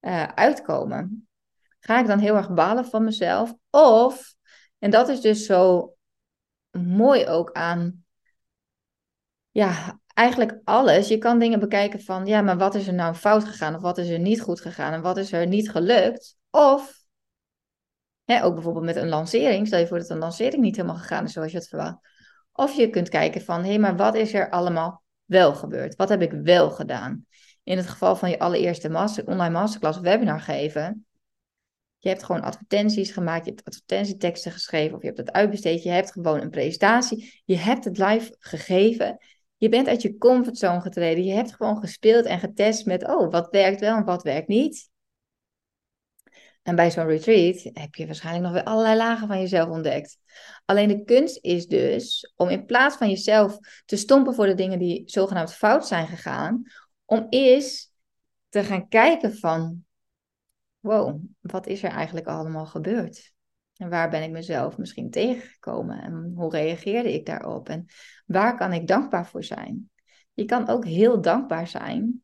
[0.00, 1.28] uh, uitkomen?
[1.80, 3.54] Ga ik dan heel erg balen van mezelf?
[3.70, 4.34] Of,
[4.78, 5.94] en dat is dus zo
[6.70, 8.04] mooi ook aan...
[9.50, 11.08] Ja, eigenlijk alles.
[11.08, 12.26] Je kan dingen bekijken van...
[12.26, 13.74] ja, maar wat is er nou fout gegaan?
[13.74, 14.92] Of wat is er niet goed gegaan?
[14.92, 16.36] En wat is er niet gelukt?
[16.50, 16.96] Of...
[18.24, 19.66] Hè, ook bijvoorbeeld met een lancering.
[19.66, 22.17] Stel je voor dat een lancering niet helemaal gegaan is zoals je het verwacht
[22.58, 25.96] of je kunt kijken van, hé, hey, maar wat is er allemaal wel gebeurd?
[25.96, 27.26] Wat heb ik wel gedaan?
[27.62, 31.06] In het geval van je allereerste master, online masterclass webinar geven,
[31.98, 35.90] je hebt gewoon advertenties gemaakt, je hebt advertentieteksten geschreven of je hebt het uitbesteed, je
[35.90, 39.18] hebt gewoon een presentatie, je hebt het live gegeven,
[39.56, 43.48] je bent uit je comfortzone getreden, je hebt gewoon gespeeld en getest met, oh, wat
[43.50, 44.90] werkt wel en wat werkt niet.
[46.68, 50.18] En bij zo'n retreat heb je waarschijnlijk nog weer allerlei lagen van jezelf ontdekt.
[50.64, 54.78] Alleen de kunst is dus om in plaats van jezelf te stompen voor de dingen
[54.78, 56.62] die zogenaamd fout zijn gegaan,
[57.04, 57.92] om eerst
[58.48, 59.84] te gaan kijken van,
[60.80, 63.32] wow, wat is er eigenlijk allemaal gebeurd?
[63.76, 66.02] En waar ben ik mezelf misschien tegengekomen?
[66.02, 67.68] En hoe reageerde ik daarop?
[67.68, 67.86] En
[68.26, 69.90] waar kan ik dankbaar voor zijn?
[70.32, 72.22] Je kan ook heel dankbaar zijn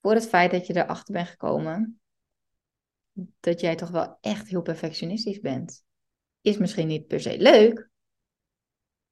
[0.00, 1.99] voor het feit dat je erachter bent gekomen
[3.40, 5.84] dat jij toch wel echt heel perfectionistisch bent.
[6.40, 7.90] Is misschien niet per se leuk,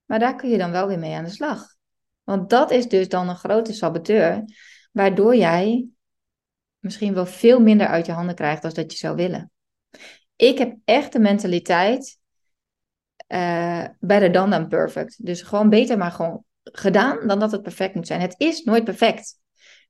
[0.05, 1.77] maar daar kun je dan wel weer mee aan de slag.
[2.23, 4.45] Want dat is dus dan een grote saboteur,
[4.93, 5.87] waardoor jij
[6.79, 9.51] misschien wel veel minder uit je handen krijgt dan dat je zou willen.
[10.37, 12.19] Ik heb echt de mentaliteit
[13.29, 15.25] uh, better done than perfect.
[15.27, 18.21] Dus gewoon beter maar gewoon gedaan dan dat het perfect moet zijn.
[18.21, 19.39] Het is nooit perfect.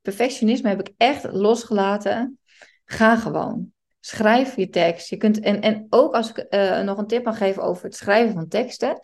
[0.03, 2.39] Perfectionisme heb ik echt losgelaten.
[2.85, 3.73] Ga gewoon.
[4.01, 5.09] Schrijf je tekst.
[5.09, 7.95] Je kunt, en, en ook als ik uh, nog een tip mag geven over het
[7.95, 9.01] schrijven van teksten.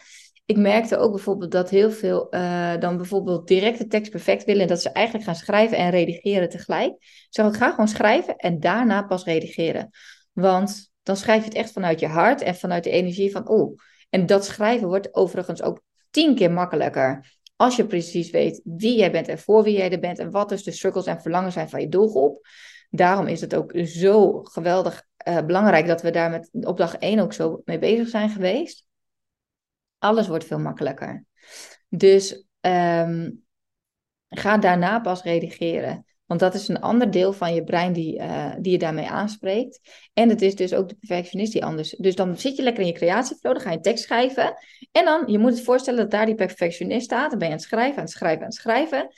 [0.47, 4.63] Ik merkte ook bijvoorbeeld dat heel veel uh, dan bijvoorbeeld direct de tekst perfect willen.
[4.63, 6.95] En dat ze eigenlijk gaan schrijven en redigeren tegelijk.
[7.29, 9.91] Zeg ik ga gewoon schrijven en daarna pas redigeren.
[10.33, 13.79] Want dan schrijf je het echt vanuit je hart en vanuit de energie van oh.
[14.11, 15.81] En dat schrijven wordt overigens ook
[16.11, 17.33] tien keer makkelijker.
[17.57, 20.19] Als je precies weet wie jij bent en voor wie jij er bent.
[20.19, 22.47] En wat dus de struggles en verlangen zijn van je doelgroep
[22.95, 27.19] daarom is het ook zo geweldig uh, belangrijk dat we daar met, op dag 1
[27.19, 28.85] ook zo mee bezig zijn geweest.
[29.99, 31.25] Alles wordt veel makkelijker.
[31.89, 33.45] Dus um,
[34.29, 36.05] ga daarna pas redigeren.
[36.25, 39.81] Want dat is een ander deel van je brein die, uh, die je daarmee aanspreekt.
[40.13, 41.91] En het is dus ook de perfectionist die anders.
[41.91, 44.55] Dus dan zit je lekker in je creatieflow, dan ga je tekst schrijven.
[44.93, 47.31] En dan, je moet het voorstellen dat daar die perfectionist staat.
[47.31, 49.09] Dan ben je aan het schrijven, aan het schrijven, aan het schrijven.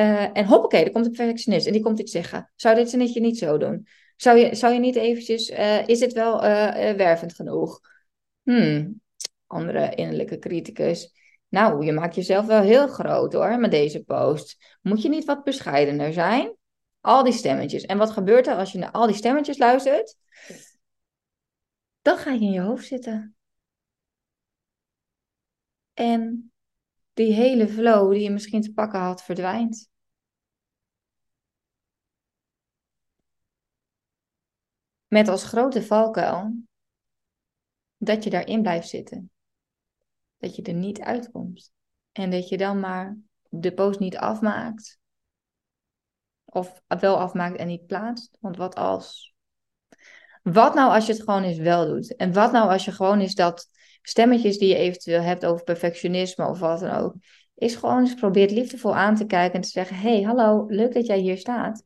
[0.00, 2.50] Uh, en hoppakee, er komt een perfectionist en die komt iets zeggen.
[2.56, 3.86] Zou dit zinnetje niet zo doen?
[4.16, 7.80] Zou je, zou je niet eventjes, uh, is dit wel uh, wervend genoeg?
[8.42, 9.00] Hmm,
[9.46, 11.12] andere innerlijke criticus.
[11.48, 14.78] Nou, je maakt jezelf wel heel groot hoor, met deze post.
[14.82, 16.56] Moet je niet wat bescheidener zijn?
[17.00, 17.84] Al die stemmetjes.
[17.84, 20.16] En wat gebeurt er als je naar al die stemmetjes luistert?
[22.02, 23.34] Dan ga je in je hoofd zitten.
[25.94, 26.49] En
[27.20, 29.90] die hele flow die je misschien te pakken had, verdwijnt.
[35.06, 36.62] Met als grote valkuil
[37.96, 39.30] dat je daarin blijft zitten.
[40.38, 41.72] Dat je er niet uitkomt.
[42.12, 44.98] En dat je dan maar de post niet afmaakt.
[46.44, 48.36] Of wel afmaakt en niet plaatst.
[48.40, 49.34] Want wat als?
[50.42, 52.16] Wat nou als je het gewoon eens wel doet?
[52.16, 53.68] En wat nou als je gewoon eens dat
[54.02, 57.14] stemmetjes die je eventueel hebt over perfectionisme of wat dan ook,
[57.54, 61.06] is gewoon eens probeert liefdevol aan te kijken en te zeggen: hey, hallo, leuk dat
[61.06, 61.84] jij hier staat.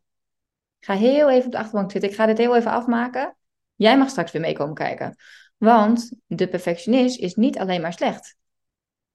[0.80, 2.10] Ga heel even op de achterbank zitten.
[2.10, 3.36] Ik ga dit heel even afmaken.
[3.74, 5.16] Jij mag straks weer meekomen kijken.
[5.56, 8.36] Want de perfectionist is niet alleen maar slecht.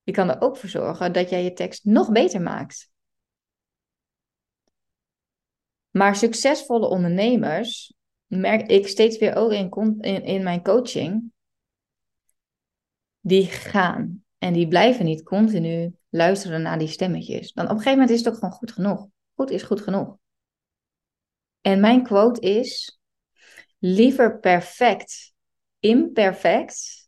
[0.03, 2.89] Je kan er ook voor zorgen dat jij je tekst nog beter maakt.
[5.89, 7.93] Maar succesvolle ondernemers,
[8.25, 11.31] merk ik steeds weer ook in, in, in mijn coaching,
[13.29, 14.23] die gaan.
[14.37, 17.53] En die blijven niet continu luisteren naar die stemmetjes.
[17.53, 19.07] Dan op een gegeven moment is het ook gewoon goed genoeg.
[19.35, 20.17] Goed is goed genoeg.
[21.61, 22.99] En mijn quote is:
[23.77, 25.33] liever perfect,
[25.79, 27.07] imperfect,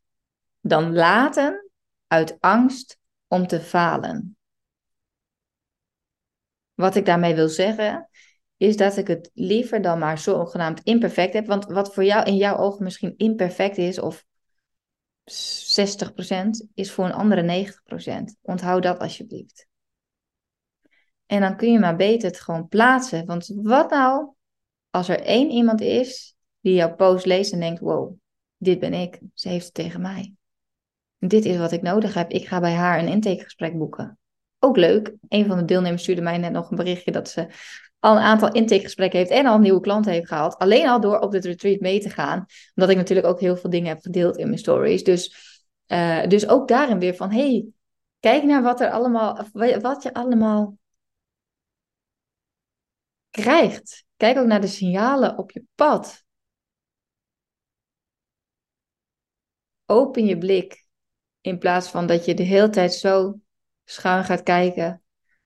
[0.60, 1.72] dan laten
[2.08, 4.38] uit angst om te falen.
[6.74, 8.10] Wat ik daarmee wil zeggen,
[8.58, 11.46] is dat ik het liever dan maar zogenaamd imperfect heb.
[11.46, 14.26] Want wat voor jou in jouw ogen misschien imperfect is, of
[15.24, 18.40] 60%, is voor een andere 90%.
[18.42, 19.68] Onthoud dat alsjeblieft.
[21.26, 23.26] En dan kun je maar beter het gewoon plaatsen.
[23.26, 24.34] Want wat nou
[24.90, 28.14] als er één iemand is die jouw post leest en denkt: wow,
[28.58, 30.34] dit ben ik, ze heeft het tegen mij.
[31.18, 32.32] Dit is wat ik nodig heb.
[32.32, 34.20] Ik ga bij haar een intakegesprek boeken.
[34.60, 35.16] Ook leuk.
[35.28, 37.48] Een van de deelnemers stuurde mij net nog een berichtje dat ze
[38.02, 40.58] al een aantal intakegesprekken heeft en al nieuwe klanten heeft gehaald.
[40.58, 42.46] Alleen al door op dit retreat mee te gaan.
[42.76, 45.04] Omdat ik natuurlijk ook heel veel dingen heb gedeeld in mijn stories.
[45.04, 45.36] Dus,
[45.88, 47.66] uh, dus ook daarin weer van, hey,
[48.20, 49.46] kijk naar wat er allemaal,
[49.82, 50.78] wat je allemaal
[53.30, 54.06] krijgt.
[54.18, 56.24] Kijk ook naar de signalen op je pad.
[59.86, 60.86] Open je blik
[61.42, 63.40] in plaats van dat je de hele tijd zo
[63.84, 65.04] schuin gaat kijken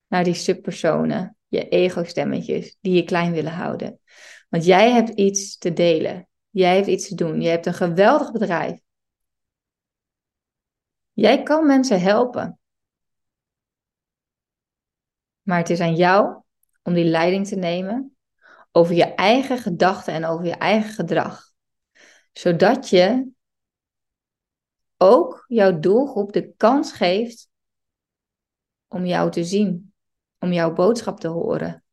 [0.07, 3.99] naar die subpersonen, je ego-stemmetjes die je klein willen houden.
[4.49, 6.27] Want jij hebt iets te delen.
[6.49, 7.41] Jij hebt iets te doen.
[7.41, 8.79] Je hebt een geweldig bedrijf.
[11.13, 12.59] Jij kan mensen helpen.
[15.41, 16.41] Maar het is aan jou
[16.83, 18.17] om die leiding te nemen
[18.71, 21.51] over je eigen gedachten en over je eigen gedrag.
[22.31, 23.31] Zodat je
[24.97, 27.49] ook jouw doelgroep de kans geeft
[28.87, 29.93] om jou te zien,
[30.39, 31.83] om jouw boodschap te horen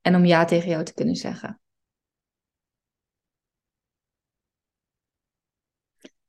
[0.00, 1.60] en om ja tegen jou te kunnen zeggen.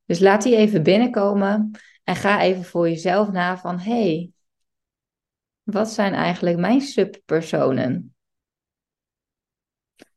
[0.05, 1.71] Dus laat die even binnenkomen
[2.03, 4.31] en ga even voor jezelf na van hey,
[5.63, 8.15] wat zijn eigenlijk mijn subpersonen?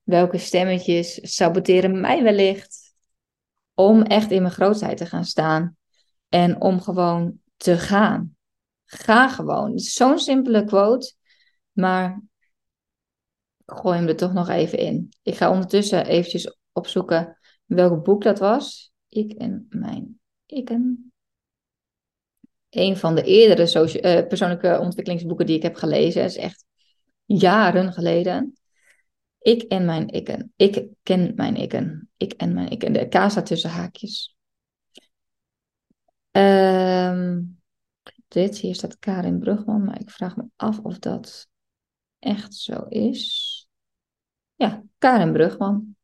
[0.02, 2.94] Welke stemmetjes saboteren mij wellicht
[3.74, 5.76] om echt in mijn grootheid te gaan staan
[6.28, 8.36] en om gewoon te gaan?
[8.92, 9.70] Ga gewoon.
[9.70, 11.14] Het is zo'n simpele quote,
[11.72, 12.22] maar
[13.64, 15.12] ik gooi hem er toch nog even in.
[15.22, 18.92] Ik ga ondertussen eventjes opzoeken welk boek dat was.
[19.08, 21.12] Ik en mijn ikken.
[22.70, 26.24] Een van de eerdere uh, persoonlijke ontwikkelingsboeken die ik heb gelezen.
[26.24, 26.64] is echt
[27.24, 28.58] jaren geleden.
[29.38, 30.52] Ik en mijn ikken.
[30.56, 32.10] Ik ken mijn ikken.
[32.16, 32.92] Ik en mijn ikken.
[32.92, 34.36] De K tussen haakjes.
[36.30, 37.59] Um,
[38.30, 41.48] dit, hier staat Karin Brugman, maar ik vraag me af of dat
[42.18, 43.68] echt zo is.
[44.54, 45.96] Ja, Karin Brugman.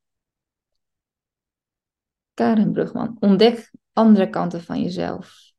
[2.34, 3.16] Karin Brugman.
[3.20, 5.52] Ontdek andere kanten van jezelf.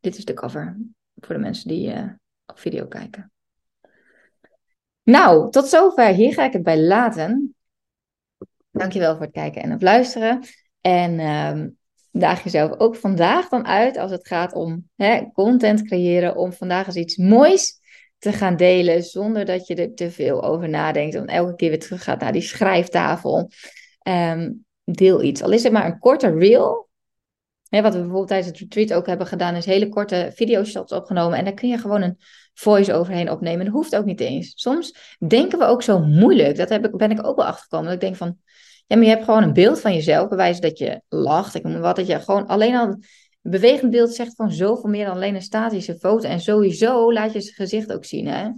[0.00, 0.78] Dit is de cover
[1.14, 2.12] voor de mensen die uh,
[2.46, 3.32] op video kijken.
[5.02, 6.14] Nou, tot zover.
[6.14, 7.54] Hier ga ik het bij laten.
[8.70, 10.44] Dankjewel voor het kijken en het luisteren.
[10.80, 11.66] En uh,
[12.12, 16.86] daag jezelf ook vandaag dan uit als het gaat om hè, content creëren, om vandaag
[16.86, 17.80] eens iets moois
[18.18, 21.14] te gaan delen zonder dat je er te veel over nadenkt.
[21.14, 23.50] En elke keer weer terug gaat naar die schrijftafel.
[24.08, 25.42] Um, deel iets.
[25.42, 26.90] Al is het maar een korte reel.
[27.68, 31.38] Wat we bijvoorbeeld tijdens het retreat ook hebben gedaan, is hele korte videoshots opgenomen.
[31.38, 32.18] En daar kun je gewoon een
[32.54, 33.64] voice overheen opnemen.
[33.64, 34.52] Dat hoeft ook niet eens.
[34.54, 36.56] Soms denken we ook zo moeilijk.
[36.56, 37.84] Dat heb ik, ben ik ook wel achtergekomen.
[37.84, 38.38] Dat ik denk van,
[38.92, 41.54] ja, maar je hebt gewoon een beeld van jezelf, bewijs dat je lacht.
[41.54, 43.04] Ik noem wat, dat je gewoon alleen al een
[43.40, 46.28] bewegend beeld zegt van zoveel meer dan alleen een statische foto.
[46.28, 48.50] En sowieso laat je zijn gezicht ook zien, hè.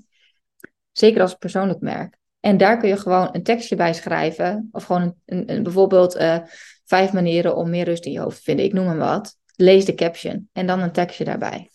[0.92, 2.16] Zeker als persoonlijk merk.
[2.40, 4.68] En daar kun je gewoon een tekstje bij schrijven.
[4.72, 6.38] Of gewoon een, een, bijvoorbeeld uh,
[6.84, 8.64] vijf manieren om meer rust in je hoofd te vinden.
[8.64, 9.36] Ik noem hem wat.
[9.56, 11.70] Lees de caption en dan een tekstje daarbij.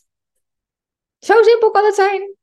[1.20, 2.36] Zo simpel kan het zijn.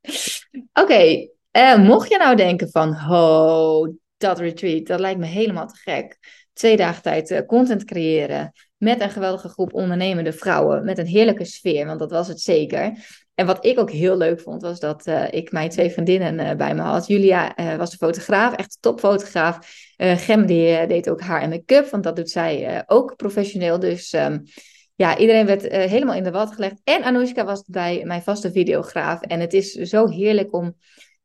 [0.83, 1.27] Oké,
[1.57, 6.17] uh, mocht je nou denken van, ho, dat retreat, dat lijkt me helemaal te gek.
[6.53, 11.45] Twee dagen tijd uh, content creëren met een geweldige groep ondernemende vrouwen, met een heerlijke
[11.45, 12.93] sfeer, want dat was het zeker.
[13.35, 16.55] En wat ik ook heel leuk vond, was dat uh, ik mijn twee vriendinnen uh,
[16.55, 17.07] bij me had.
[17.07, 19.85] Julia was de fotograaf, echt topfotograaf.
[19.97, 23.79] Gem die, deed ook haar en make-up, want dat doet zij ook professioneel.
[23.79, 24.43] Dus um,
[24.95, 26.81] ja, iedereen werd helemaal in de wat gelegd.
[26.83, 29.21] En Anoushka was bij mijn vaste videograaf.
[29.21, 30.75] En het is zo heerlijk om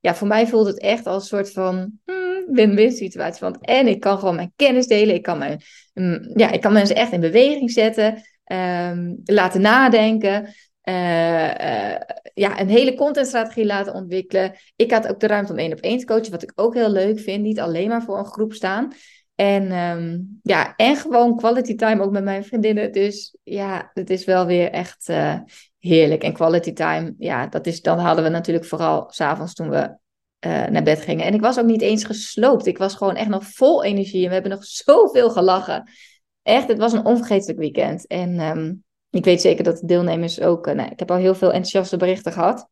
[0.02, 3.40] ja, voor mij voelt het echt als een soort van hmm, win-win situatie.
[3.40, 5.14] Want en ik kan gewoon mijn kennis delen.
[5.14, 5.60] Ik kan, mijn,
[5.94, 8.22] mm, ja, ik kan mensen echt in beweging zetten.
[8.44, 10.44] Ehm, laten nadenken.
[10.84, 11.94] Uh,
[12.34, 14.54] ja, een hele contentstrategie laten ontwikkelen.
[14.76, 16.90] Ik had ook de ruimte om één op één te coachen, wat ik ook heel
[16.90, 17.42] leuk vind.
[17.42, 18.92] Niet alleen maar voor een groep staan.
[19.42, 22.92] En um, ja, en gewoon quality time ook met mijn vriendinnen.
[22.92, 25.38] Dus ja, het is wel weer echt uh,
[25.78, 26.22] heerlijk.
[26.22, 29.96] En quality time, ja, dat is, dan hadden we natuurlijk vooral s'avonds toen we
[30.46, 31.24] uh, naar bed gingen.
[31.26, 32.66] En ik was ook niet eens gesloopt.
[32.66, 34.22] Ik was gewoon echt nog vol energie.
[34.22, 35.90] En we hebben nog zoveel gelachen.
[36.42, 38.06] Echt, het was een onvergetelijk weekend.
[38.06, 40.66] En um, ik weet zeker dat de deelnemers ook.
[40.66, 42.68] Uh, nou, ik heb al heel veel enthousiaste berichten gehad.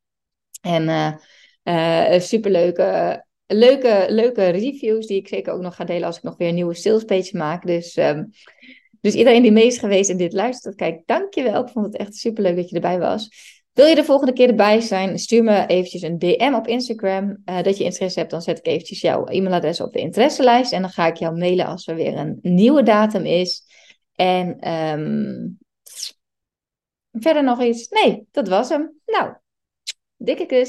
[0.60, 1.16] En
[1.62, 3.24] uh, superleuke,
[3.55, 6.55] leuke, leuke reviews die ik zeker ook nog ga delen als ik nog weer een
[6.55, 7.66] nieuwe salespage maak.
[7.66, 8.30] Dus, um,
[9.01, 11.62] dus iedereen die mee is geweest en dit luistert, kijk, dankjewel.
[11.62, 13.28] Ik vond het echt superleuk dat je erbij was.
[13.72, 15.18] Wil je de volgende keer erbij zijn?
[15.18, 18.30] Stuur me eventjes een DM op Instagram uh, dat je interesse hebt.
[18.30, 20.72] Dan zet ik eventjes jouw e-mailadres op de interesselijst.
[20.72, 23.62] En dan ga ik jou mailen als er weer een nieuwe datum is.
[24.14, 25.59] En um,
[27.12, 27.88] Verder nog iets?
[27.88, 29.01] Nee, dat was hem.
[29.07, 29.34] Nou,
[30.16, 30.68] dikke kus.